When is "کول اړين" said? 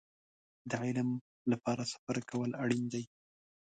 2.29-2.83